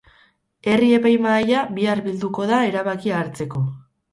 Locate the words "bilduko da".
2.07-2.63